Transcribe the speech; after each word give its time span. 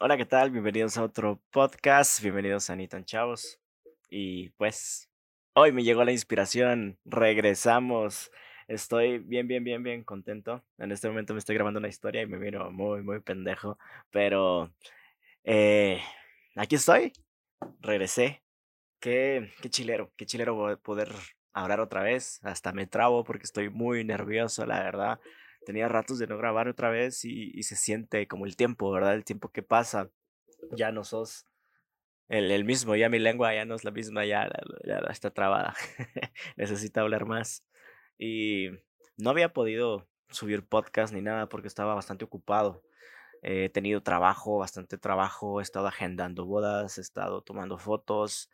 Hola, 0.00 0.16
¿qué 0.16 0.26
tal? 0.26 0.52
Bienvenidos 0.52 0.96
a 0.96 1.02
otro 1.02 1.42
podcast. 1.50 2.22
Bienvenidos 2.22 2.70
a 2.70 2.76
Nitan 2.76 3.04
Chavos. 3.04 3.58
Y 4.08 4.50
pues, 4.50 5.10
hoy 5.54 5.72
me 5.72 5.82
llegó 5.82 6.04
la 6.04 6.12
inspiración. 6.12 6.96
Regresamos. 7.04 8.30
Estoy 8.68 9.18
bien, 9.18 9.48
bien, 9.48 9.64
bien, 9.64 9.82
bien 9.82 10.04
contento. 10.04 10.64
En 10.78 10.92
este 10.92 11.08
momento 11.08 11.34
me 11.34 11.40
estoy 11.40 11.56
grabando 11.56 11.80
una 11.80 11.88
historia 11.88 12.22
y 12.22 12.26
me 12.26 12.38
miro 12.38 12.70
muy, 12.70 13.02
muy 13.02 13.18
pendejo. 13.18 13.76
Pero, 14.12 14.72
eh, 15.42 16.00
aquí 16.54 16.76
estoy. 16.76 17.12
Regresé. 17.80 18.44
Qué, 19.00 19.52
qué 19.60 19.68
chilero, 19.68 20.12
qué 20.16 20.26
chilero 20.26 20.80
poder 20.80 21.12
hablar 21.52 21.80
otra 21.80 22.02
vez. 22.02 22.38
Hasta 22.44 22.72
me 22.72 22.86
trabo 22.86 23.24
porque 23.24 23.42
estoy 23.44 23.68
muy 23.68 24.04
nervioso, 24.04 24.64
la 24.64 24.78
verdad 24.78 25.18
tenía 25.68 25.86
ratos 25.86 26.18
de 26.18 26.26
no 26.26 26.38
grabar 26.38 26.66
otra 26.66 26.88
vez 26.88 27.26
y, 27.26 27.62
se 27.62 27.76
siente 27.76 28.26
como 28.26 28.46
el 28.46 28.56
tiempo, 28.56 28.90
¿verdad? 28.90 29.12
El 29.12 29.26
tiempo 29.26 29.50
que 29.50 29.62
pasa. 29.62 30.10
Ya 30.72 30.92
no 30.92 31.04
sos 31.04 31.44
el, 32.30 32.64
mismo, 32.64 32.96
ya 32.96 33.10
mi 33.10 33.18
lengua 33.18 33.54
ya 33.54 33.66
no 33.66 33.74
es 33.74 33.84
la 33.84 33.90
misma, 33.90 34.24
ya, 34.24 34.48
está 35.10 35.30
trabada. 35.30 35.74
Necesito 36.56 37.00
hablar 37.02 37.26
más. 37.26 37.66
Y 38.16 38.70
no 39.18 39.28
había 39.28 39.52
podido 39.52 40.08
subir 40.30 40.66
podcast 40.66 41.12
ni 41.12 41.20
nada 41.20 41.50
porque 41.50 41.68
estaba 41.68 41.94
bastante 41.94 42.24
ocupado. 42.24 42.82
He 43.42 43.68
tenido 43.68 44.02
trabajo, 44.02 44.56
bastante 44.56 44.96
trabajo, 44.96 45.60
he 45.60 45.62
estado 45.62 45.86
agendando 45.86 46.46
bodas, 46.46 46.96
he 46.96 47.02
estado 47.02 47.42
tomando 47.42 47.76
fotos. 47.76 48.48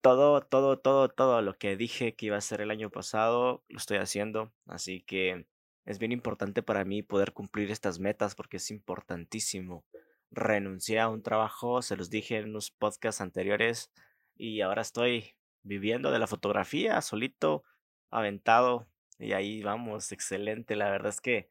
Todo, 0.00 0.40
todo, 0.40 0.78
todo, 0.78 1.10
todo 1.10 1.42
lo 1.42 1.58
que 1.58 1.76
dije 1.76 2.14
que 2.14 2.26
iba 2.26 2.36
a 2.36 2.38
hacer 2.38 2.62
el 2.62 2.70
año 2.70 2.88
pasado, 2.88 3.62
lo 3.68 3.76
estoy 3.76 3.98
haciendo. 3.98 4.54
Así 4.66 5.02
que 5.02 5.46
es 5.84 5.98
bien 5.98 6.12
importante 6.12 6.62
para 6.62 6.84
mí 6.84 7.02
poder 7.02 7.32
cumplir 7.32 7.70
estas 7.70 7.98
metas 7.98 8.34
porque 8.34 8.56
es 8.56 8.70
importantísimo. 8.70 9.84
Renuncié 10.30 11.00
a 11.00 11.08
un 11.08 11.22
trabajo, 11.22 11.82
se 11.82 11.96
los 11.96 12.10
dije 12.10 12.38
en 12.38 12.50
unos 12.50 12.70
podcasts 12.70 13.20
anteriores 13.20 13.92
y 14.36 14.62
ahora 14.62 14.82
estoy 14.82 15.36
viviendo 15.62 16.10
de 16.10 16.18
la 16.18 16.26
fotografía 16.26 17.00
solito, 17.00 17.64
aventado 18.10 18.88
y 19.18 19.32
ahí 19.32 19.62
vamos, 19.62 20.10
excelente. 20.12 20.76
La 20.76 20.90
verdad 20.90 21.10
es 21.10 21.20
que 21.20 21.48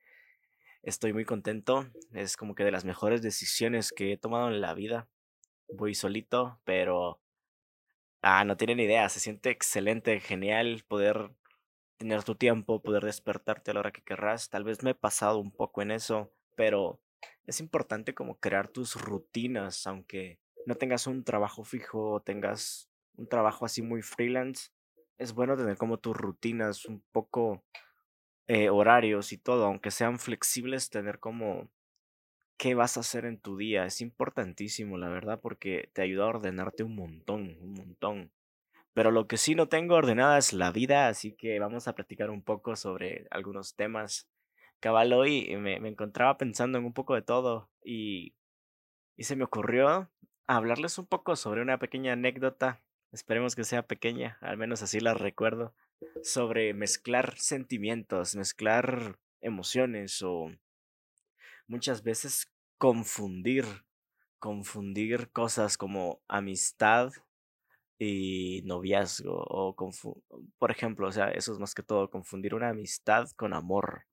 estoy 0.81 1.14
muy 1.14 1.25
contento. 1.25 1.88
Es 2.14 2.38
como 2.38 2.56
que 2.56 2.64
de 2.64 2.72
las 2.72 2.86
mejores 2.86 3.22
decisiones 3.22 3.92
que 3.92 4.14
he 4.14 4.18
tomado 4.18 4.50
en 4.50 4.62
la 4.62 4.73
vida. 4.73 5.08
Voy 5.68 5.95
solito, 5.95 6.59
pero... 6.64 7.20
Ah, 8.22 8.45
no 8.45 8.56
tienen 8.56 8.80
idea, 8.80 9.09
se 9.09 9.20
siente 9.20 9.50
excelente, 9.50 10.22
genial 10.22 10.86
poder 10.88 11.31
tener 11.98 12.24
tu 12.24 12.36
tiempo, 12.36 12.82
poder 12.82 13.04
despertarte 13.06 13.72
a 13.72 13.74
la 13.76 13.82
hora 13.82 13.92
que 13.92 14.04
querrás. 14.04 14.50
Tal 14.50 14.64
vez 14.64 14.84
me 14.84 14.92
he 14.92 14.96
pasado 14.96 15.40
un 15.40 15.52
poco 15.52 15.82
en 15.82 15.92
eso, 15.92 16.32
pero 16.56 17.00
es 17.46 17.60
importante 17.60 18.14
como 18.14 18.40
crear 18.40 18.68
tus 18.68 18.96
rutinas, 19.02 19.88
aunque 19.88 20.40
no 20.66 20.76
tengas 20.76 21.08
un 21.08 21.24
trabajo 21.24 21.64
fijo 21.64 22.12
o 22.14 22.22
tengas 22.22 22.90
un 23.16 23.28
trabajo 23.28 23.66
así 23.66 23.82
muy 23.82 24.02
freelance. 24.02 24.70
Es 25.18 25.34
bueno 25.34 25.56
tener 25.56 25.78
como 25.78 26.00
tus 26.00 26.16
rutinas 26.18 26.86
un 26.86 27.04
poco 27.12 27.64
eh, 28.48 28.70
horarios 28.70 29.32
y 29.32 29.38
todo, 29.38 29.66
aunque 29.66 29.92
sean 29.92 30.20
flexibles, 30.20 30.90
tener 30.90 31.20
como 31.20 31.70
qué 32.58 32.76
vas 32.76 32.98
a 32.98 33.02
hacer 33.02 33.26
en 33.26 33.40
tu 33.40 33.58
día. 33.58 33.86
Es 33.86 34.02
importantísimo, 34.02 34.98
la 34.98 35.10
verdad, 35.10 35.40
porque 35.42 35.90
te 35.94 36.02
ayuda 36.02 36.26
a 36.26 36.30
ordenarte 36.30 36.84
un 36.84 36.96
montón, 36.96 37.58
un 37.62 37.74
montón. 37.74 38.32
Pero 38.94 39.12
lo 39.12 39.28
que 39.28 39.38
sí 39.38 39.56
no 39.56 39.68
tengo 39.68 39.96
ordenada 39.96 40.38
es 40.38 40.54
la 40.54 40.72
vida, 40.72 41.08
así 41.08 41.34
que 41.34 41.60
vamos 41.60 41.88
a 41.88 41.96
platicar 41.96 42.30
un 42.30 42.44
poco 42.44 42.76
sobre 42.76 43.28
algunos 43.32 43.76
temas. 43.76 44.30
Cabal, 44.80 45.14
hoy 45.14 45.56
me, 45.58 45.80
me 45.80 45.90
encontraba 45.90 46.38
pensando 46.38 46.78
en 46.78 46.86
un 46.86 46.94
poco 46.94 47.16
de 47.16 47.22
todo 47.22 47.70
y, 47.84 48.36
y 49.16 49.24
se 49.24 49.36
me 49.36 49.46
ocurrió 49.46 50.10
hablarles 50.48 50.98
un 50.98 51.08
poco 51.08 51.36
sobre 51.36 51.62
una 51.62 51.80
pequeña 51.80 52.14
anécdota, 52.14 52.82
esperemos 53.12 53.56
que 53.56 53.64
sea 53.64 53.88
pequeña, 53.88 54.38
al 54.42 54.58
menos 54.58 54.82
así 54.82 55.00
la 55.00 55.14
recuerdo, 55.14 55.74
sobre 56.22 56.74
mezclar 56.74 57.38
sentimientos, 57.38 58.36
mezclar 58.36 59.18
emociones 59.42 60.22
o 60.22 60.52
muchas 61.68 62.03
veces 62.03 62.52
confundir, 62.78 63.66
confundir 64.40 65.32
cosas 65.32 65.78
como 65.78 66.22
amistad 66.28 67.14
y 68.00 68.62
noviazgo 68.66 69.34
o 69.36 69.76
por 70.58 70.72
ejemplo, 70.72 71.08
o 71.08 71.12
sea, 71.12 71.30
eso 71.31 71.54
es 71.54 71.59
más 71.59 71.74
que 71.76 71.84
todo 71.84 72.09
confundir 72.09 72.56
una 72.56 72.70
amistad 72.70 73.28
con 73.36 73.54
amor. 73.54 74.06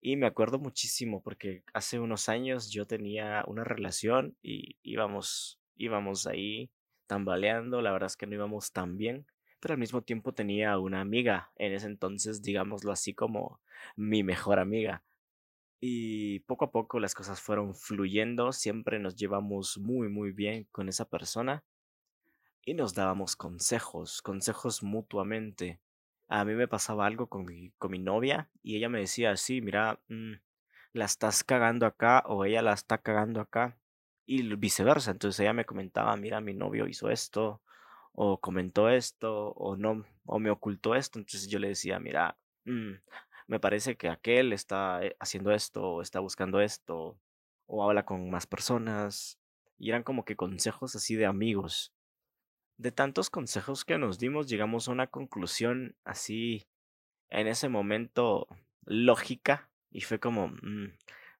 Y 0.00 0.16
me 0.16 0.26
acuerdo 0.26 0.58
muchísimo 0.58 1.22
porque 1.22 1.64
hace 1.72 1.98
unos 1.98 2.28
años 2.28 2.70
yo 2.70 2.86
tenía 2.86 3.44
una 3.46 3.64
relación 3.64 4.36
y 4.42 4.76
íbamos 4.82 5.60
íbamos 5.76 6.26
ahí 6.26 6.70
tambaleando, 7.06 7.82
la 7.82 7.92
verdad 7.92 8.08
es 8.08 8.16
que 8.16 8.26
no 8.26 8.34
íbamos 8.34 8.72
tan 8.72 8.96
bien, 8.96 9.26
pero 9.60 9.74
al 9.74 9.80
mismo 9.80 10.02
tiempo 10.02 10.32
tenía 10.34 10.78
una 10.78 11.00
amiga, 11.00 11.52
en 11.56 11.72
ese 11.72 11.86
entonces, 11.86 12.42
digámoslo 12.42 12.92
así 12.92 13.14
como 13.14 13.60
mi 13.96 14.22
mejor 14.22 14.58
amiga. 14.58 15.02
Y 15.80 16.40
poco 16.40 16.66
a 16.66 16.72
poco 16.72 17.00
las 17.00 17.14
cosas 17.14 17.40
fueron 17.40 17.74
fluyendo, 17.74 18.52
siempre 18.52 18.98
nos 18.98 19.16
llevamos 19.16 19.78
muy 19.78 20.08
muy 20.08 20.32
bien 20.32 20.66
con 20.72 20.88
esa 20.88 21.06
persona 21.08 21.64
y 22.64 22.74
nos 22.74 22.94
dábamos 22.94 23.36
consejos, 23.36 24.22
consejos 24.22 24.82
mutuamente. 24.82 25.80
A 26.28 26.44
mí 26.44 26.54
me 26.54 26.68
pasaba 26.68 27.06
algo 27.06 27.28
con 27.28 27.44
mi, 27.44 27.72
novia 27.98 28.50
y 28.62 28.76
ella 28.76 28.88
me 28.88 29.00
decía, 29.00 29.36
sí, 29.36 29.60
mira, 29.60 30.00
mm, 30.08 30.34
la 30.92 31.04
estás 31.04 31.44
cagando 31.44 31.86
acá 31.86 32.24
o 32.26 32.44
ella 32.44 32.62
la 32.62 32.72
está 32.72 32.98
cagando 32.98 33.40
acá 33.40 33.78
y 34.26 34.42
viceversa. 34.56 35.10
Entonces 35.10 35.40
ella 35.40 35.52
me 35.52 35.66
comentaba, 35.66 36.16
mira, 36.16 36.40
mi 36.40 36.54
novio 36.54 36.88
hizo 36.88 37.10
esto 37.10 37.62
o 38.12 38.40
comentó 38.40 38.88
esto 38.88 39.48
o 39.52 39.76
no, 39.76 40.04
o 40.24 40.38
me 40.38 40.50
ocultó 40.50 40.94
esto. 40.94 41.18
Entonces 41.18 41.48
yo 41.48 41.58
le 41.58 41.68
decía, 41.68 41.98
mira, 42.00 42.38
mm, 42.64 42.92
me 43.46 43.60
parece 43.60 43.96
que 43.96 44.08
aquel 44.08 44.52
está 44.52 45.04
eh, 45.04 45.16
haciendo 45.20 45.52
esto 45.52 45.82
o 45.82 46.02
está 46.02 46.20
buscando 46.20 46.60
esto 46.60 47.18
o 47.66 47.84
habla 47.84 48.04
con 48.04 48.30
más 48.30 48.46
personas. 48.46 49.38
Y 49.78 49.90
eran 49.90 50.02
como 50.02 50.24
que 50.24 50.36
consejos 50.36 50.96
así 50.96 51.16
de 51.16 51.26
amigos. 51.26 51.93
De 52.76 52.90
tantos 52.90 53.30
consejos 53.30 53.84
que 53.84 53.98
nos 53.98 54.18
dimos, 54.18 54.48
llegamos 54.48 54.88
a 54.88 54.92
una 54.92 55.06
conclusión 55.06 55.96
así, 56.04 56.66
en 57.30 57.46
ese 57.46 57.68
momento, 57.68 58.48
lógica, 58.84 59.70
y 59.90 60.00
fue 60.00 60.18
como, 60.18 60.48
mm, 60.48 60.92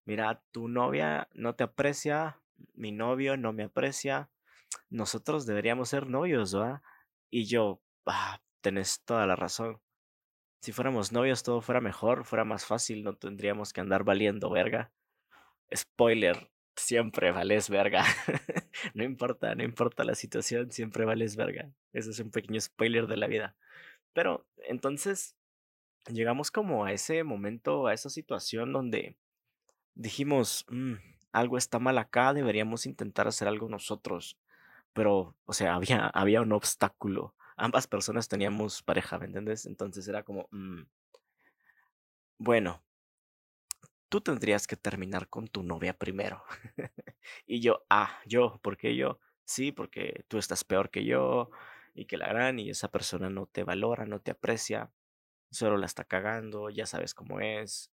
mira, 0.05 0.43
tu 0.53 0.69
novia 0.69 1.29
no 1.33 1.55
te 1.55 1.65
aprecia, 1.65 2.41
mi 2.75 2.93
novio 2.93 3.37
no 3.37 3.53
me 3.53 3.65
aprecia, 3.65 4.31
nosotros 4.91 5.47
deberíamos 5.47 5.89
ser 5.89 6.09
novios, 6.09 6.55
¿verdad? 6.55 6.83
Y 7.31 7.47
yo, 7.47 7.81
ah, 8.07 8.41
tenés 8.61 9.03
toda 9.05 9.27
la 9.27 9.37
razón. 9.37 9.81
Si 10.61 10.73
fuéramos 10.73 11.13
novios 11.13 11.43
todo 11.43 11.61
fuera 11.61 11.81
mejor, 11.81 12.25
fuera 12.25 12.45
más 12.45 12.65
fácil, 12.65 13.05
no 13.05 13.15
tendríamos 13.17 13.73
que 13.73 13.81
andar 13.81 14.05
valiendo 14.05 14.51
verga. 14.51 14.93
Spoiler, 15.75 16.51
siempre 16.77 17.33
vales 17.33 17.69
verga. 17.69 18.05
no 18.95 19.05
importa, 19.05 19.55
no 19.55 19.63
importa 19.63 20.05
la 20.05 20.15
situación, 20.15 20.71
siempre 20.71 21.05
vales 21.05 21.37
verga. 21.37 21.71
Eso 21.93 22.11
es 22.11 22.21
un 22.21 22.31
pequeño 22.31 22.61
spoiler 22.61 23.07
de 23.07 23.17
la 23.17 23.27
vida. 23.27 23.57
Pero 24.13 24.47
entonces 24.69 25.37
llegamos 26.07 26.51
como 26.51 26.85
a 26.85 26.93
ese 26.93 27.25
momento, 27.25 27.87
a 27.87 27.95
esa 27.95 28.11
situación 28.11 28.73
donde 28.73 29.17
dijimos, 29.95 30.67
mm, 30.69 30.95
algo 31.33 31.59
está 31.59 31.79
mal 31.79 31.99
acá, 31.99 32.33
deberíamos 32.33 32.87
intentar 32.87 33.29
hacer 33.29 33.49
algo 33.49 33.69
nosotros. 33.69 34.39
Pero, 34.93 35.37
o 35.47 35.53
sea, 35.53 35.75
había, 35.75 36.07
había 36.09 36.41
un 36.43 36.53
obstáculo. 36.53 37.35
Ambas 37.57 37.87
personas 37.87 38.29
teníamos 38.29 38.83
pareja, 38.83 39.19
¿me 39.19 39.27
entiendes? 39.27 39.67
Entonces 39.67 40.07
era 40.09 40.23
como, 40.25 40.49
mm, 40.51 40.83
bueno, 42.39 42.83
tú 44.15 44.21
tendrías 44.21 44.69
que 44.69 44.77
terminar 44.77 45.29
con 45.29 45.49
tu 45.49 45.65
novia 45.65 45.99
primero. 45.99 46.45
y 47.49 47.61
yo, 47.61 47.85
ah, 47.91 48.21
yo, 48.27 48.61
¿por 48.63 48.77
qué 48.77 48.95
yo? 48.95 49.19
Sí, 49.45 49.73
porque 49.73 50.25
tú 50.29 50.39
estás 50.39 50.63
peor 50.63 50.89
que 50.89 51.05
yo 51.05 51.51
y 51.95 52.07
que 52.07 52.17
la 52.17 52.29
gran 52.29 52.61
y 52.61 52.71
esa 52.71 52.93
persona 52.93 53.29
no 53.29 53.47
te 53.47 53.65
valora, 53.65 54.07
no 54.07 54.21
te 54.21 54.31
aprecia, 54.31 54.93
solo 55.51 55.79
la 55.79 55.87
está 55.87 56.05
cagando, 56.05 56.71
ya 56.71 56.87
sabes 56.87 57.13
cómo 57.13 57.41
es. 57.41 57.91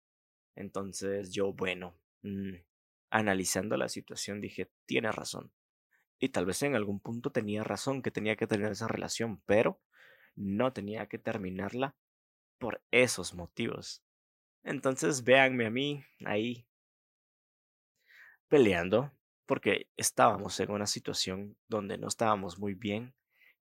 Entonces 0.54 1.32
yo, 1.34 1.52
bueno, 1.52 1.98
mm, 2.22 2.54
analizando 3.10 3.76
la 3.76 3.90
situación 3.90 4.40
dije, 4.40 4.70
tiene 4.86 5.12
razón. 5.12 5.52
Y 6.18 6.30
tal 6.30 6.46
vez 6.46 6.62
en 6.62 6.76
algún 6.76 6.98
punto 6.98 7.30
tenía 7.30 7.62
razón 7.62 8.00
que 8.00 8.10
tenía 8.10 8.36
que 8.36 8.46
tener 8.46 8.72
esa 8.72 8.88
relación, 8.88 9.42
pero 9.44 9.82
no 10.34 10.72
tenía 10.72 11.08
que 11.08 11.18
terminarla 11.18 11.94
por 12.58 12.82
esos 12.90 13.34
motivos. 13.34 14.05
Entonces 14.66 15.22
véanme 15.22 15.66
a 15.66 15.70
mí 15.70 16.04
ahí 16.24 16.66
peleando 18.48 19.12
porque 19.46 19.88
estábamos 19.96 20.58
en 20.58 20.72
una 20.72 20.88
situación 20.88 21.56
donde 21.68 21.98
no 21.98 22.08
estábamos 22.08 22.58
muy 22.58 22.74
bien. 22.74 23.14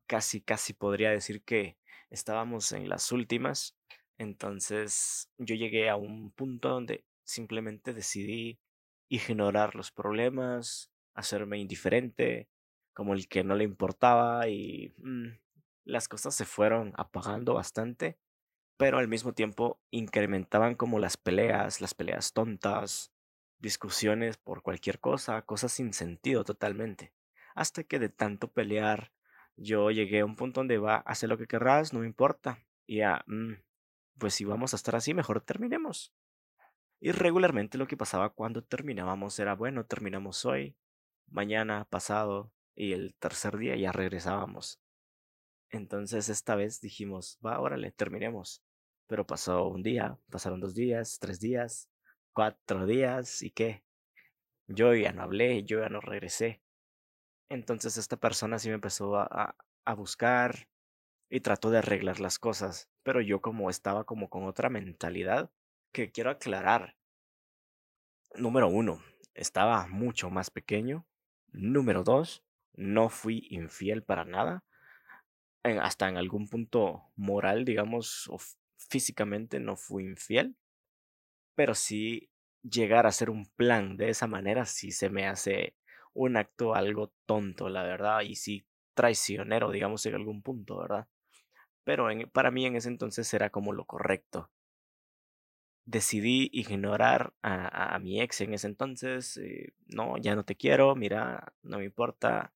Casi, 0.07 0.41
casi 0.41 0.73
podría 0.73 1.11
decir 1.11 1.43
que 1.43 1.77
estábamos 2.09 2.71
en 2.71 2.89
las 2.89 3.11
últimas. 3.11 3.77
Entonces 4.17 5.29
yo 5.37 5.53
llegué 5.53 5.89
a 5.91 5.95
un 5.95 6.31
punto 6.31 6.69
donde 6.69 7.05
simplemente 7.23 7.93
decidí 7.93 8.59
ignorar 9.07 9.75
los 9.75 9.91
problemas, 9.91 10.91
hacerme 11.13 11.59
indiferente, 11.59 12.49
como 12.93 13.13
el 13.13 13.27
que 13.27 13.43
no 13.43 13.53
le 13.53 13.63
importaba 13.63 14.47
y 14.47 14.91
mm, 14.97 15.37
las 15.83 16.07
cosas 16.07 16.33
se 16.33 16.45
fueron 16.45 16.93
apagando 16.97 17.53
bastante, 17.53 18.17
pero 18.77 18.97
al 18.97 19.07
mismo 19.07 19.33
tiempo 19.33 19.79
incrementaban 19.91 20.75
como 20.75 20.99
las 20.99 21.17
peleas, 21.17 21.81
las 21.81 21.93
peleas 21.93 22.33
tontas, 22.33 23.11
discusiones 23.59 24.37
por 24.37 24.61
cualquier 24.61 24.99
cosa, 24.99 25.41
cosas 25.43 25.71
sin 25.71 25.93
sentido 25.93 26.43
totalmente. 26.43 27.13
Hasta 27.55 27.83
que 27.83 27.99
de 27.99 28.09
tanto 28.09 28.51
pelear, 28.51 29.11
yo 29.55 29.91
llegué 29.91 30.19
a 30.19 30.25
un 30.25 30.35
punto 30.35 30.59
donde 30.59 30.77
va, 30.77 30.97
hacer 30.97 31.29
lo 31.29 31.37
que 31.37 31.47
querrás, 31.47 31.93
no 31.93 32.01
me 32.01 32.05
importa. 32.05 32.59
Y 32.85 32.97
ya, 32.97 33.23
mm, 33.27 33.53
pues 34.19 34.33
si 34.33 34.45
vamos 34.45 34.73
a 34.73 34.75
estar 34.77 34.95
así, 34.95 35.13
mejor 35.13 35.41
terminemos. 35.41 36.13
Y 36.99 37.11
regularmente 37.11 37.77
lo 37.77 37.87
que 37.87 37.97
pasaba 37.97 38.29
cuando 38.31 38.63
terminábamos 38.63 39.39
era, 39.39 39.55
bueno, 39.55 39.85
terminamos 39.85 40.45
hoy, 40.45 40.75
mañana, 41.27 41.85
pasado, 41.89 42.51
y 42.75 42.93
el 42.93 43.15
tercer 43.15 43.57
día 43.57 43.75
ya 43.75 43.91
regresábamos. 43.91 44.81
Entonces 45.69 46.29
esta 46.29 46.55
vez 46.55 46.81
dijimos, 46.81 47.39
va, 47.45 47.59
órale, 47.59 47.91
terminemos. 47.91 48.64
Pero 49.07 49.25
pasó 49.25 49.67
un 49.67 49.83
día, 49.83 50.17
pasaron 50.29 50.59
dos 50.59 50.73
días, 50.73 51.19
tres 51.19 51.39
días, 51.39 51.89
cuatro 52.33 52.85
días, 52.85 53.41
¿y 53.41 53.51
qué? 53.51 53.83
Yo 54.67 54.93
ya 54.95 55.11
no 55.11 55.23
hablé, 55.23 55.63
yo 55.63 55.79
ya 55.79 55.89
no 55.89 56.01
regresé. 56.01 56.61
Entonces 57.49 57.97
esta 57.97 58.17
persona 58.17 58.57
sí 58.59 58.69
me 58.69 58.75
empezó 58.75 59.17
a, 59.17 59.55
a, 59.85 59.93
buscar 59.93 60.67
y 61.29 61.41
trató 61.41 61.69
de 61.69 61.77
arreglar 61.77 62.19
las 62.19 62.39
cosas, 62.39 62.89
pero 63.03 63.21
yo 63.21 63.41
como 63.41 63.69
estaba 63.69 64.03
como 64.05 64.29
con 64.29 64.45
otra 64.45 64.69
mentalidad 64.69 65.51
que 65.91 66.11
quiero 66.11 66.31
aclarar. 66.31 66.97
Número 68.33 68.67
uno, 68.67 69.01
estaba 69.35 69.87
mucho 69.87 70.29
más 70.29 70.49
pequeño. 70.49 71.05
Número 71.51 72.03
dos, 72.03 72.43
no 72.73 73.09
fui 73.09 73.47
infiel 73.51 74.03
para 74.03 74.25
nada. 74.25 74.63
hasta 75.63 76.09
en 76.09 76.17
algún 76.17 76.47
punto 76.47 77.11
moral, 77.15 77.65
digamos, 77.65 78.29
físicamente 78.77 79.59
no 79.59 79.75
fui 79.75 80.03
infiel. 80.05 80.55
Pero 81.55 81.75
sí 81.75 82.29
llegar 82.63 83.05
a 83.05 83.09
hacer 83.09 83.29
un 83.29 83.45
plan 83.55 83.97
de 83.97 84.09
esa 84.09 84.27
manera 84.27 84.65
sí 84.65 84.91
se 84.91 85.09
me 85.09 85.27
hace 85.27 85.75
un 86.13 86.37
acto 86.37 86.73
algo 86.75 87.13
tonto, 87.25 87.69
la 87.69 87.83
verdad, 87.83 88.21
y 88.21 88.35
sí 88.35 88.65
traicionero, 88.95 89.71
digamos, 89.71 90.05
en 90.05 90.15
algún 90.15 90.41
punto, 90.41 90.77
¿verdad? 90.79 91.07
Pero 91.83 92.07
para 92.31 92.51
mí 92.51 92.65
en 92.65 92.75
ese 92.75 92.89
entonces 92.89 93.31
era 93.33 93.51
como 93.51 93.73
lo 93.73 93.85
correcto. 93.85 94.49
Decidí 95.85 96.49
ignorar 96.51 97.33
a, 97.43 97.99
mi 97.99 98.19
ex 98.21 98.41
en 98.41 98.55
ese 98.55 98.67
entonces. 98.67 99.37
Eh, 99.37 99.73
no, 99.87 100.17
ya 100.17 100.35
no 100.35 100.43
te 100.43 100.55
quiero, 100.55 100.95
mira, 100.95 101.53
no 101.61 101.77
me 101.77 101.85
importa. 101.85 102.53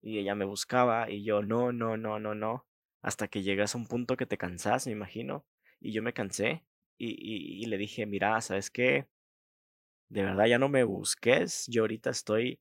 Y 0.00 0.18
ella 0.18 0.34
me 0.34 0.46
buscaba 0.46 1.10
y 1.10 1.22
yo, 1.24 1.42
no, 1.42 1.72
no, 1.72 1.98
no, 1.98 2.18
no, 2.18 2.34
no. 2.34 2.66
Hasta 3.02 3.28
que 3.28 3.42
llegas 3.42 3.74
a 3.74 3.78
un 3.78 3.86
punto 3.86 4.16
que 4.16 4.26
te 4.26 4.38
cansas, 4.38 4.86
me 4.86 4.92
imagino. 4.92 5.44
Y 5.80 5.92
yo 5.92 6.02
me 6.02 6.12
cansé 6.12 6.64
y, 6.98 7.62
y 7.62 7.66
le 7.66 7.78
dije, 7.78 8.06
mira, 8.06 8.40
¿sabes 8.40 8.70
qué? 8.70 9.08
De 10.10 10.22
verdad 10.24 10.46
ya 10.46 10.58
no 10.58 10.68
me 10.68 10.84
busques. 10.84 11.66
Yo 11.68 11.82
ahorita 11.82 12.10
estoy 12.10 12.60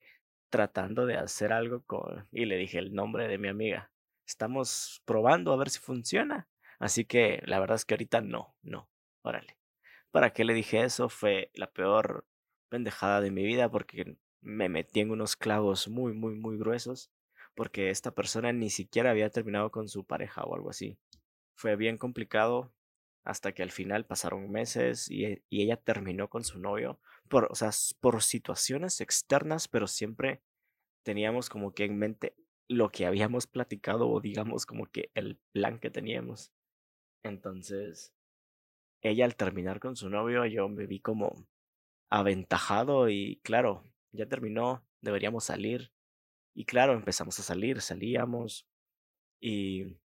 tratando 0.50 1.06
de 1.06 1.18
hacer 1.18 1.54
algo 1.54 1.84
con... 1.84 2.28
Y 2.32 2.46
le 2.46 2.58
dije 2.58 2.80
el 2.80 2.94
nombre 2.94 3.28
de 3.28 3.38
mi 3.38 3.48
amiga. 3.48 3.92
Estamos 4.28 5.02
probando 5.06 5.54
a 5.54 5.58
ver 5.58 5.70
si 5.70 5.80
funciona. 5.80 6.48
Así 6.80 7.06
que 7.06 7.42
la 7.46 7.60
verdad 7.60 7.76
es 7.76 7.86
que 7.86 7.96
ahorita 7.96 8.22
no, 8.22 8.56
no. 8.62 8.90
Órale. 9.24 9.58
¿Para 10.12 10.32
qué 10.32 10.44
le 10.44 10.54
dije 10.54 10.84
eso? 10.84 11.10
Fue 11.10 11.52
la 11.54 11.72
peor 11.72 12.26
pendejada 12.70 13.22
de 13.22 13.32
mi 13.32 13.44
vida 13.44 13.70
porque 13.70 14.18
me 14.42 14.70
metí 14.70 15.02
en 15.02 15.12
unos 15.12 15.36
clavos 15.36 15.88
muy, 15.88 16.14
muy, 16.14 16.36
muy 16.36 16.58
gruesos. 16.58 17.12
Porque 17.56 17.90
esta 17.90 18.12
persona 18.12 18.54
ni 18.54 18.70
siquiera 18.70 19.12
había 19.12 19.30
terminado 19.30 19.72
con 19.72 19.88
su 19.88 20.06
pareja 20.06 20.44
o 20.44 20.56
algo 20.56 20.70
así. 20.70 20.98
Fue 21.56 21.76
bien 21.76 21.98
complicado 21.98 22.72
hasta 23.24 23.52
que 23.52 23.64
al 23.64 23.72
final 23.72 24.06
pasaron 24.06 24.50
meses 24.50 25.10
y, 25.10 25.44
y 25.50 25.64
ella 25.64 25.78
terminó 25.78 26.30
con 26.30 26.44
su 26.44 26.60
novio 26.60 27.00
por, 27.28 27.48
o 27.52 27.56
sea, 27.56 27.70
por 28.00 28.22
situaciones 28.24 29.02
externas, 29.02 29.68
pero 29.68 29.88
siempre 29.88 30.42
teníamos 31.04 31.50
como 31.50 31.74
que 31.74 31.86
en 31.86 31.98
mente 31.98 32.36
lo 32.68 32.92
que 32.92 33.06
habíamos 33.06 33.48
platicado 33.48 34.10
o 34.10 34.22
digamos 34.22 34.66
como 34.66 34.86
que 34.86 35.12
el 35.16 35.40
plan 35.52 35.80
que 35.80 35.90
teníamos. 35.90 36.54
Entonces, 37.24 38.14
ella 39.02 39.26
al 39.26 39.36
terminar 39.36 39.80
con 39.80 39.96
su 39.96 40.10
novio, 40.10 40.46
yo 40.46 40.70
me 40.70 40.86
vi 40.86 41.00
como 41.00 41.48
aventajado 42.10 43.10
y 43.10 43.40
claro, 43.44 43.86
ya 44.12 44.28
terminó, 44.28 44.86
deberíamos 45.02 45.46
salir. 45.46 45.92
Y 46.54 46.66
claro, 46.66 46.94
empezamos 46.94 47.40
a 47.40 47.44
salir, 47.44 47.82
salíamos 47.82 48.68
y, 49.40 49.98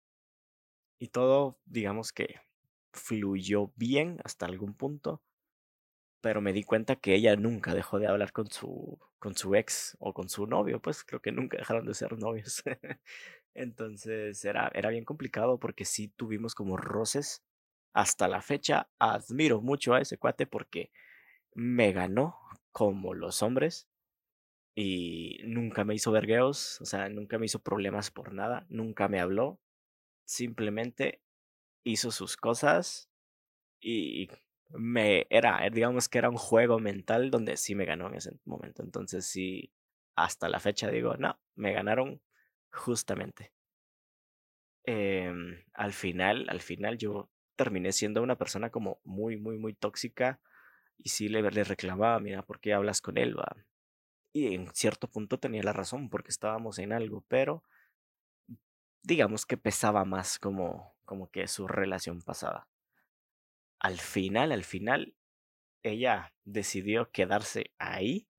y 0.99 1.07
todo, 1.07 1.57
digamos 1.65 2.11
que 2.11 2.41
fluyó 2.93 3.71
bien 3.75 4.19
hasta 4.23 4.45
algún 4.45 4.73
punto 4.75 5.21
pero 6.23 6.39
me 6.39 6.53
di 6.53 6.63
cuenta 6.63 6.95
que 6.95 7.15
ella 7.15 7.35
nunca 7.35 7.73
dejó 7.73 7.99
de 7.99 8.07
hablar 8.07 8.31
con 8.31 8.49
su, 8.49 8.97
con 9.19 9.35
su 9.35 9.55
ex 9.55 9.97
o 9.99 10.13
con 10.13 10.29
su 10.29 10.47
novio, 10.47 10.81
pues 10.81 11.03
creo 11.03 11.21
que 11.21 11.33
nunca 11.33 11.57
dejaron 11.57 11.85
de 11.85 11.93
ser 11.93 12.17
novios. 12.17 12.63
Entonces 13.53 14.43
era, 14.45 14.71
era 14.73 14.89
bien 14.89 15.03
complicado 15.03 15.59
porque 15.59 15.83
sí 15.83 16.07
tuvimos 16.15 16.55
como 16.55 16.77
roces. 16.77 17.43
Hasta 17.93 18.29
la 18.29 18.41
fecha 18.41 18.89
admiro 18.99 19.61
mucho 19.61 19.93
a 19.93 19.99
ese 19.99 20.17
cuate 20.17 20.47
porque 20.47 20.91
me 21.53 21.91
ganó 21.91 22.37
como 22.71 23.13
los 23.13 23.43
hombres 23.43 23.89
y 24.75 25.39
nunca 25.45 25.83
me 25.85 25.95
hizo 25.95 26.11
vergueos, 26.11 26.81
o 26.81 26.85
sea, 26.85 27.09
nunca 27.09 27.37
me 27.37 27.45
hizo 27.47 27.59
problemas 27.59 28.11
por 28.11 28.33
nada, 28.33 28.65
nunca 28.69 29.07
me 29.07 29.19
habló, 29.19 29.59
simplemente 30.25 31.21
hizo 31.83 32.11
sus 32.11 32.37
cosas 32.37 33.09
y 33.81 34.29
me 34.71 35.27
era, 35.29 35.69
digamos 35.71 36.09
que 36.09 36.17
era 36.19 36.29
un 36.29 36.37
juego 36.37 36.79
mental 36.79 37.31
donde 37.31 37.57
sí 37.57 37.75
me 37.75 37.85
ganó 37.85 38.07
en 38.07 38.15
ese 38.15 38.33
momento. 38.45 38.83
Entonces 38.83 39.25
sí, 39.25 39.71
hasta 40.15 40.49
la 40.49 40.59
fecha 40.59 40.89
digo, 40.89 41.15
no, 41.17 41.39
me 41.55 41.73
ganaron 41.73 42.21
justamente. 42.71 43.53
Em, 44.85 45.63
al 45.73 45.93
final, 45.93 46.45
al 46.49 46.59
final 46.61 46.97
yo 46.97 47.29
terminé 47.55 47.91
siendo 47.93 48.21
una 48.21 48.37
persona 48.37 48.69
como 48.69 48.99
muy, 49.03 49.37
muy, 49.37 49.57
muy 49.57 49.73
tóxica 49.73 50.41
y 50.97 51.09
sí 51.09 51.29
le, 51.29 51.41
le 51.43 51.63
reclamaba, 51.63 52.19
mira, 52.19 52.43
¿por 52.43 52.59
qué 52.59 52.73
hablas 52.73 53.01
con 53.01 53.17
él? 53.17 53.37
Va? 53.37 53.55
Y 54.33 54.55
en 54.55 54.67
cierto 54.75 55.09
punto 55.09 55.39
tenía 55.39 55.63
la 55.63 55.73
razón 55.73 56.09
porque 56.09 56.31
estábamos 56.31 56.79
en 56.79 56.93
algo, 56.93 57.23
pero 57.29 57.63
digamos 59.03 59.45
que 59.45 59.57
pesaba 59.57 60.05
más 60.05 60.39
como, 60.39 60.92
como 61.05 61.29
que 61.29 61.47
su 61.47 61.67
relación 61.67 62.21
pasada 62.21 62.67
al 63.83 63.99
final, 63.99 64.53
al 64.53 64.63
final, 64.63 65.13
ella 65.83 66.33
decidió 66.45 67.11
quedarse 67.11 67.71
ahí 67.77 68.29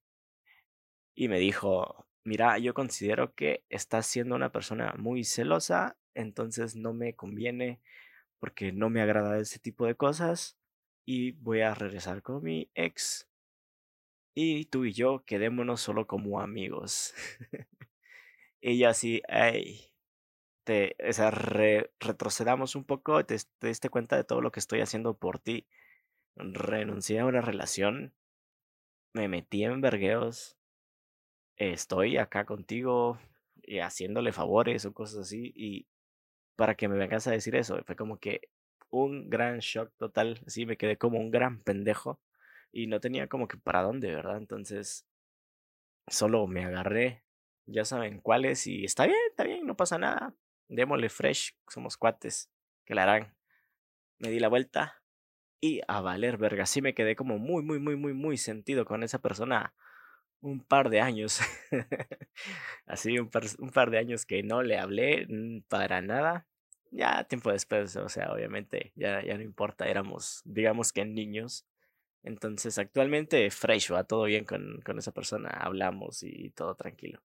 y 1.14 1.28
me 1.28 1.38
dijo, 1.38 2.06
mira, 2.24 2.58
yo 2.58 2.72
considero 2.72 3.34
que 3.34 3.62
estás 3.68 4.06
siendo 4.06 4.34
una 4.34 4.50
persona 4.50 4.94
muy 4.96 5.22
celosa, 5.22 5.98
entonces 6.14 6.76
no 6.76 6.94
me 6.94 7.14
conviene 7.14 7.80
porque 8.40 8.72
no 8.72 8.88
me 8.88 9.02
agrada 9.02 9.38
ese 9.38 9.58
tipo 9.58 9.86
de 9.86 9.94
cosas 9.94 10.56
y 11.04 11.32
voy 11.32 11.60
a 11.60 11.74
regresar 11.74 12.22
con 12.22 12.42
mi 12.42 12.70
ex 12.74 13.28
y 14.34 14.64
tú 14.64 14.86
y 14.86 14.92
yo 14.92 15.24
quedémonos 15.26 15.82
solo 15.82 16.06
como 16.06 16.40
amigos. 16.40 17.14
ella 18.62 18.88
así, 18.88 19.22
ay, 19.28 19.93
te, 20.64 20.96
o 21.06 21.12
sea, 21.12 21.30
retrocedamos 21.30 22.74
un 22.74 22.84
poco, 22.84 23.24
te, 23.24 23.36
te 23.58 23.68
diste 23.68 23.90
cuenta 23.90 24.16
de 24.16 24.24
todo 24.24 24.40
lo 24.40 24.50
que 24.50 24.60
estoy 24.60 24.80
haciendo 24.80 25.14
por 25.16 25.38
ti. 25.38 25.66
Renuncié 26.36 27.20
a 27.20 27.26
una 27.26 27.40
relación, 27.40 28.14
me 29.12 29.28
metí 29.28 29.64
en 29.64 29.80
vergueos, 29.80 30.56
estoy 31.56 32.16
acá 32.16 32.44
contigo 32.44 33.18
y 33.62 33.78
haciéndole 33.78 34.32
favores 34.32 34.84
o 34.84 34.94
cosas 34.94 35.20
así, 35.20 35.52
y 35.54 35.86
para 36.56 36.74
que 36.74 36.88
me 36.88 36.96
vengas 36.96 37.26
a 37.26 37.32
decir 37.32 37.54
eso, 37.56 37.82
fue 37.84 37.96
como 37.96 38.18
que 38.18 38.48
un 38.90 39.30
gran 39.30 39.58
shock 39.60 39.92
total, 39.96 40.40
así 40.46 40.66
me 40.66 40.76
quedé 40.76 40.96
como 40.98 41.18
un 41.18 41.30
gran 41.30 41.60
pendejo 41.60 42.20
y 42.72 42.86
no 42.86 43.00
tenía 43.00 43.28
como 43.28 43.48
que 43.48 43.56
para 43.58 43.82
dónde, 43.82 44.14
¿verdad? 44.14 44.38
Entonces, 44.38 45.06
solo 46.08 46.46
me 46.46 46.64
agarré, 46.64 47.24
ya 47.66 47.84
saben 47.84 48.20
cuáles, 48.20 48.66
y 48.66 48.84
está 48.84 49.06
bien, 49.06 49.18
está 49.30 49.44
bien, 49.44 49.66
no 49.66 49.76
pasa 49.76 49.98
nada 49.98 50.34
démosle 50.68 51.08
fresh, 51.08 51.54
somos 51.68 51.96
cuates, 51.96 52.50
que 52.84 52.94
la 52.94 53.04
harán. 53.04 53.34
Me 54.18 54.30
di 54.30 54.38
la 54.38 54.48
vuelta 54.48 55.02
y 55.60 55.80
a 55.88 56.00
valer 56.00 56.36
verga. 56.36 56.66
Sí 56.66 56.82
me 56.82 56.94
quedé 56.94 57.16
como 57.16 57.38
muy, 57.38 57.62
muy, 57.62 57.78
muy, 57.78 57.96
muy, 57.96 58.12
muy 58.12 58.36
sentido 58.36 58.84
con 58.84 59.02
esa 59.02 59.20
persona 59.20 59.74
un 60.40 60.60
par 60.60 60.90
de 60.90 61.00
años. 61.00 61.40
Así, 62.86 63.18
un 63.18 63.30
par, 63.30 63.44
un 63.58 63.70
par 63.70 63.90
de 63.90 63.98
años 63.98 64.26
que 64.26 64.42
no 64.42 64.62
le 64.62 64.78
hablé 64.78 65.26
para 65.68 66.02
nada. 66.02 66.46
Ya 66.90 67.24
tiempo 67.24 67.50
después, 67.50 67.96
o 67.96 68.08
sea, 68.08 68.32
obviamente 68.32 68.92
ya, 68.94 69.24
ya 69.24 69.36
no 69.36 69.42
importa, 69.42 69.88
éramos, 69.88 70.42
digamos 70.44 70.92
que 70.92 71.04
niños. 71.04 71.66
Entonces, 72.22 72.78
actualmente, 72.78 73.50
fresh, 73.50 73.92
va 73.92 74.04
todo 74.04 74.24
bien 74.24 74.44
con, 74.44 74.80
con 74.84 74.98
esa 74.98 75.12
persona, 75.12 75.48
hablamos 75.48 76.22
y 76.22 76.50
todo 76.50 76.74
tranquilo. 76.74 77.22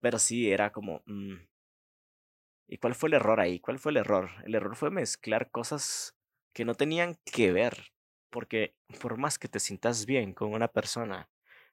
Pero 0.00 0.18
sí, 0.18 0.50
era 0.50 0.72
como... 0.72 1.02
mm, 1.06 1.36
¿Y 2.68 2.78
cuál 2.78 2.94
fue 2.94 3.08
el 3.08 3.14
error 3.14 3.40
ahí? 3.40 3.60
¿Cuál 3.60 3.78
fue 3.78 3.92
el 3.92 3.98
error? 3.98 4.30
El 4.44 4.54
error 4.54 4.76
fue 4.76 4.90
mezclar 4.90 5.50
cosas 5.50 6.16
que 6.52 6.64
no 6.64 6.74
tenían 6.74 7.16
que 7.24 7.52
ver. 7.52 7.92
Porque 8.30 8.74
por 9.00 9.16
más 9.18 9.38
que 9.38 9.48
te 9.48 9.60
sientas 9.60 10.04
bien 10.06 10.32
con 10.34 10.52
una 10.52 10.68
persona, 10.68 11.28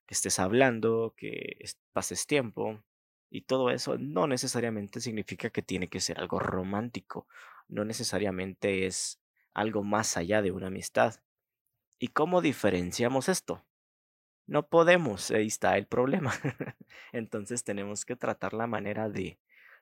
que 0.05 0.13
estés 0.13 0.39
hablando, 0.39 1.13
que 1.17 1.57
es- 1.59 1.77
pases 1.93 2.27
tiempo 2.27 2.83
y 3.29 3.41
todo 3.43 3.69
eso, 3.71 3.97
no 3.97 4.27
necesariamente 4.27 4.99
significa 5.01 5.49
que 5.49 5.63
tiene 5.63 5.89
que 5.89 5.99
ser 5.99 6.19
algo 6.19 6.39
romántico. 6.39 7.27
No 7.67 7.85
necesariamente 7.85 8.85
es 8.85 9.19
algo 9.53 9.83
más 9.83 10.15
allá 10.17 10.41
de 10.41 10.51
una 10.51 10.67
amistad. 10.67 11.15
¿Y 11.99 12.09
cómo 12.09 12.41
diferenciamos 12.41 13.29
esto? 13.29 13.65
No 14.47 14.67
podemos, 14.67 15.31
ahí 15.31 15.47
está 15.47 15.77
el 15.77 15.87
problema. 15.87 16.33
Entonces 17.13 17.63
tenemos 17.63 18.05
que 18.05 18.15
tratar 18.15 18.53
la 18.53 18.67
manera 18.67 19.09
de 19.09 19.39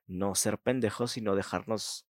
no 0.07 0.35
ser 0.35 0.57
pendejos, 0.59 1.11
sino 1.11 1.35
dejarnos 1.35 2.07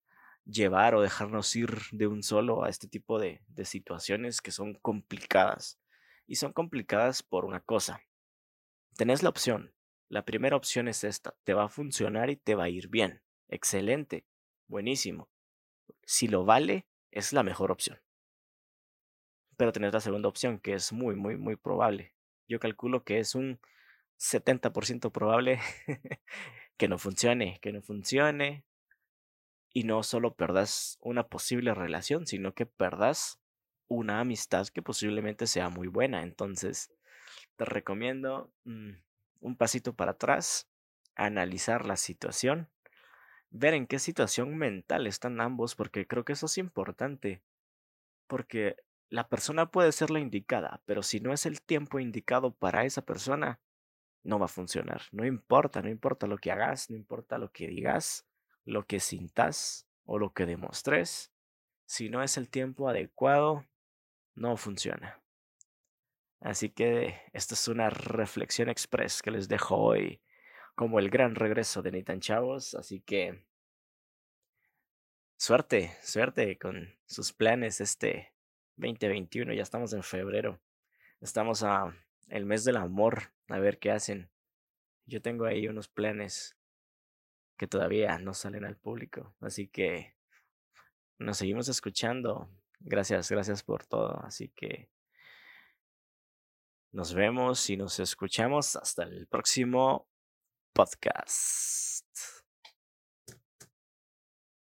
llevar 0.46 0.96
o 0.96 1.02
dejarnos 1.02 1.56
ir 1.56 1.70
de 1.92 2.08
un 2.08 2.24
solo 2.24 2.64
a 2.64 2.70
este 2.70 2.88
tipo 2.88 3.20
de, 3.20 3.42
de 3.48 3.66
situaciones 3.66 4.42
que 4.42 4.52
son 4.52 4.76
complicadas. 4.76 5.80
Y 6.28 6.36
son 6.36 6.54
complicadas 6.54 7.24
por 7.24 7.46
una 7.46 7.60
cosa. 7.60 8.02
Tenés 8.96 9.24
la 9.24 9.30
opción. 9.30 9.74
La 10.10 10.26
primera 10.26 10.56
opción 10.56 10.88
es 10.88 11.04
esta. 11.04 11.36
Te 11.44 11.54
va 11.54 11.66
a 11.66 11.70
funcionar 11.70 12.30
y 12.30 12.36
te 12.36 12.56
va 12.56 12.66
a 12.66 12.70
ir 12.70 12.88
bien. 12.90 13.22
Excelente. 13.48 14.26
Buenísimo. 14.68 15.30
Si 16.04 16.28
lo 16.28 16.46
vale, 16.46 16.88
es 17.12 17.34
la 17.34 17.44
mejor 17.44 17.72
opción. 17.72 18.00
Pero 19.58 19.72
tenés 19.72 19.94
la 19.94 20.00
segunda 20.00 20.28
opción, 20.28 20.60
que 20.60 20.74
es 20.74 20.92
muy, 20.92 21.16
muy, 21.16 21.38
muy 21.38 21.56
probable. 21.56 22.14
Yo 22.48 22.60
calculo 22.60 23.04
que 23.04 23.20
es 23.20 23.36
un 23.36 23.60
70% 24.20 25.12
probable 25.12 25.60
que 26.78 26.88
no 26.88 26.98
funcione, 26.98 27.60
que 27.62 27.72
no 27.72 27.82
funcione. 27.82 28.64
Y 29.74 29.84
no 29.84 30.04
solo 30.04 30.36
perdas 30.36 30.98
una 31.02 31.28
posible 31.28 31.74
relación, 31.74 32.28
sino 32.28 32.54
que 32.54 32.66
perdas 32.66 33.42
una 33.88 34.22
amistad 34.22 34.68
que 34.68 34.82
posiblemente 34.82 35.48
sea 35.48 35.70
muy 35.70 35.88
buena. 35.88 36.24
Entonces, 36.24 36.94
te 37.58 37.66
recomiendo 37.66 38.52
mm, 38.64 38.92
un 39.42 39.56
pasito 39.58 39.94
para 39.94 40.12
atrás, 40.12 40.70
analizar 41.16 41.86
la 41.86 41.98
situación, 41.98 42.70
ver 43.50 43.74
en 43.74 43.86
qué 43.86 44.00
situación 44.00 44.58
mental 44.58 45.08
están 45.08 45.42
ambos, 45.42 45.76
porque 45.76 46.08
creo 46.08 46.24
que 46.24 46.34
eso 46.34 46.46
es 46.46 46.58
importante. 46.58 47.42
Porque 48.28 48.78
la 49.10 49.28
persona 49.28 49.72
puede 49.72 49.92
ser 49.92 50.10
la 50.10 50.20
indicada, 50.20 50.82
pero 50.86 51.04
si 51.04 51.20
no 51.20 51.34
es 51.34 51.46
el 51.46 51.62
tiempo 51.62 52.00
indicado 52.00 52.54
para 52.54 52.86
esa 52.86 53.04
persona, 53.04 53.60
no 54.26 54.40
va 54.40 54.46
a 54.46 54.50
funcionar. 54.50 55.04
No 55.12 55.26
importa, 55.26 55.82
no 55.82 55.90
importa 55.90 56.28
lo 56.28 56.38
que 56.38 56.52
hagas, 56.52 56.90
no 56.90 56.98
importa 56.98 57.38
lo 57.38 57.52
que 57.52 57.68
digas, 57.68 58.28
lo 58.66 58.86
que 58.86 59.00
sintas 59.00 59.88
o 60.04 60.18
lo 60.18 60.34
que 60.34 60.46
demostres. 60.46 61.32
Si 61.86 62.10
no 62.10 62.24
es 62.24 62.38
el 62.38 62.50
tiempo 62.50 62.90
adecuado, 62.90 63.66
no 64.34 64.58
funciona. 64.58 65.22
Así 66.42 66.70
que 66.70 67.22
esta 67.34 67.54
es 67.54 67.68
una 67.68 67.90
reflexión 67.90 68.68
express 68.68 69.22
que 69.22 69.32
les 69.32 69.48
dejo 69.48 69.78
hoy 69.78 70.22
como 70.76 71.00
el 71.00 71.10
gran 71.10 71.36
regreso 71.36 71.82
de 71.82 71.92
Nathan 71.92 72.20
Chavos. 72.20 72.74
Así 72.74 73.02
que 73.02 73.46
suerte, 75.38 75.96
suerte 76.02 76.58
con 76.58 76.98
sus 77.06 77.32
planes 77.32 77.80
este 77.80 78.34
2021. 78.78 79.54
Ya 79.54 79.64
estamos 79.64 79.94
en 79.94 80.04
febrero. 80.04 80.60
Estamos 81.22 81.64
a 81.64 81.96
el 82.28 82.46
mes 82.46 82.64
del 82.64 82.78
amor. 82.78 83.34
A 83.48 83.60
ver 83.60 83.80
qué 83.80 83.92
hacen. 83.92 84.30
Yo 85.06 85.22
tengo 85.22 85.46
ahí 85.46 85.68
unos 85.68 85.88
planes 85.88 86.58
que 87.58 87.68
todavía 87.68 88.18
no 88.18 88.34
salen 88.34 88.66
al 88.66 88.78
público. 88.78 89.36
Así 89.40 89.68
que 89.68 90.16
nos 91.18 91.38
seguimos 91.38 91.70
escuchando. 91.70 92.50
Gracias, 92.80 93.30
gracias 93.30 93.64
por 93.64 93.86
todo. 93.86 94.20
Así 94.24 94.50
que 94.50 94.90
nos 96.92 97.14
vemos 97.14 97.70
y 97.70 97.78
nos 97.78 98.00
escuchamos 98.00 98.76
hasta 98.76 99.04
el 99.04 99.28
próximo 99.28 100.08
podcast. 100.74 102.06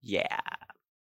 Yeah. 0.00 0.72